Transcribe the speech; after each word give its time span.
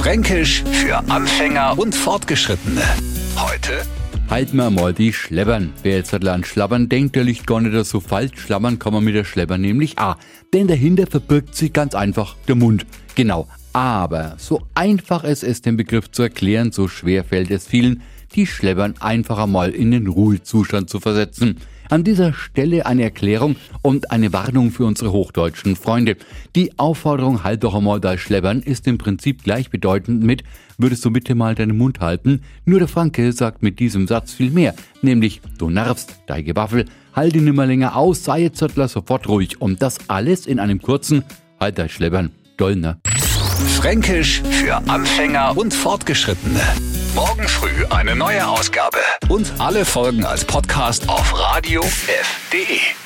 Fränkisch 0.00 0.64
für 0.64 0.96
Anfänger 1.10 1.78
und 1.78 1.94
Fortgeschrittene. 1.94 2.80
Heute 3.36 3.82
Halt 4.30 4.54
mir 4.54 4.70
mal 4.70 4.94
die 4.94 5.12
Schleppern. 5.12 5.74
Wer 5.82 5.96
jetzt 5.96 6.14
an 6.14 6.42
Schlabbern 6.42 6.88
denkt, 6.88 7.16
der 7.16 7.24
liegt 7.24 7.46
gar 7.46 7.60
nicht 7.60 7.84
so 7.84 8.00
falsch. 8.00 8.40
Schlabbern 8.40 8.78
kann 8.78 8.94
man 8.94 9.04
mit 9.04 9.14
der 9.14 9.24
Schlepper 9.24 9.58
nämlich 9.58 9.98
A. 9.98 10.16
Denn 10.54 10.68
dahinter 10.68 11.06
verbirgt 11.06 11.54
sich 11.54 11.74
ganz 11.74 11.94
einfach 11.94 12.34
der 12.48 12.54
Mund. 12.54 12.86
Genau. 13.14 13.46
Aber 13.74 14.36
so 14.38 14.62
einfach 14.74 15.22
es 15.22 15.42
ist, 15.42 15.66
den 15.66 15.76
Begriff 15.76 16.10
zu 16.10 16.22
erklären, 16.22 16.72
so 16.72 16.88
schwer 16.88 17.22
fällt 17.22 17.50
es 17.50 17.66
vielen, 17.66 18.00
die 18.34 18.46
Schleppern 18.46 18.94
einfach 19.00 19.38
einmal 19.38 19.70
in 19.70 19.90
den 19.90 20.06
Ruhezustand 20.06 20.88
zu 20.88 21.00
versetzen. 21.00 21.58
An 21.88 22.04
dieser 22.04 22.32
Stelle 22.32 22.86
eine 22.86 23.02
Erklärung 23.02 23.56
und 23.82 24.12
eine 24.12 24.32
Warnung 24.32 24.70
für 24.70 24.84
unsere 24.84 25.10
hochdeutschen 25.10 25.74
Freunde. 25.74 26.16
Die 26.54 26.78
Aufforderung, 26.78 27.42
halt 27.42 27.64
doch 27.64 27.74
einmal 27.74 28.00
dein 28.00 28.16
Schleppern, 28.16 28.60
ist 28.60 28.86
im 28.86 28.96
Prinzip 28.96 29.42
gleichbedeutend 29.42 30.22
mit, 30.22 30.44
würdest 30.78 31.04
du 31.04 31.10
bitte 31.10 31.34
mal 31.34 31.56
deinen 31.56 31.76
Mund 31.76 31.98
halten. 31.98 32.42
Nur 32.64 32.78
der 32.78 32.86
Franke 32.86 33.32
sagt 33.32 33.64
mit 33.64 33.80
diesem 33.80 34.06
Satz 34.06 34.32
viel 34.32 34.50
mehr, 34.50 34.74
nämlich, 35.02 35.40
du 35.58 35.68
nervst, 35.68 36.20
deine 36.26 36.54
Waffel, 36.54 36.84
halt 37.12 37.34
ihn 37.34 37.44
nimmer 37.44 37.66
länger 37.66 37.96
aus, 37.96 38.22
sei 38.22 38.42
jetzt 38.42 38.58
sofort 38.60 39.28
ruhig. 39.28 39.60
Und 39.60 39.82
das 39.82 39.98
alles 40.08 40.46
in 40.46 40.60
einem 40.60 40.80
kurzen, 40.80 41.24
halt 41.58 41.76
dein 41.76 41.88
Schleppern. 41.88 42.30
Doll, 42.56 42.76
ne? 42.76 43.00
Fränkisch 43.80 44.42
für 44.42 44.76
Anfänger 44.88 45.56
und 45.56 45.74
Fortgeschrittene. 45.74 46.60
Morgen 47.14 47.48
eine 47.88 48.14
neue 48.14 48.46
Ausgabe. 48.46 48.98
Und 49.28 49.52
alle 49.58 49.84
Folgen 49.84 50.24
als 50.24 50.44
Podcast 50.44 51.08
auf 51.08 51.38
radiof.de. 51.38 52.99